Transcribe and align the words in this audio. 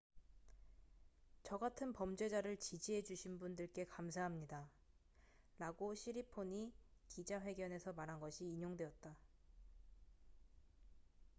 """저 1.43 1.59
같은 1.59 1.93
범죄자를 1.93 2.57
지지해 2.57 3.03
주신 3.03 3.37
분들께 3.37 3.85
감사합니다""라고 3.85 5.93
시리폰이 5.93 6.73
기자 7.07 7.39
회견에서 7.39 7.93
말한 7.93 8.19
것이 8.19 8.43
인용되었다. 8.45 9.15